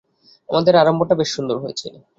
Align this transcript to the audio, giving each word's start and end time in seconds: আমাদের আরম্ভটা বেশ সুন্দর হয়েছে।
আমাদের 0.49 0.73
আরম্ভটা 0.77 1.15
বেশ 1.19 1.29
সুন্দর 1.35 1.57
হয়েছে। 1.63 1.87